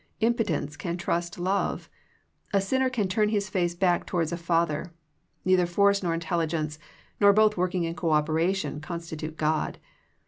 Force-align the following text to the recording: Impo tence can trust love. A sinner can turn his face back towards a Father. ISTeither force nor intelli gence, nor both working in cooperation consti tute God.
Impo 0.19 0.43
tence 0.43 0.75
can 0.75 0.97
trust 0.97 1.37
love. 1.37 1.87
A 2.53 2.59
sinner 2.59 2.89
can 2.89 3.07
turn 3.07 3.29
his 3.29 3.51
face 3.51 3.75
back 3.75 4.07
towards 4.07 4.31
a 4.31 4.35
Father. 4.37 4.91
ISTeither 5.45 5.67
force 5.67 6.01
nor 6.01 6.17
intelli 6.17 6.47
gence, 6.47 6.79
nor 7.19 7.31
both 7.33 7.55
working 7.55 7.83
in 7.83 7.93
cooperation 7.93 8.79
consti 8.81 9.15
tute 9.15 9.37
God. 9.37 9.77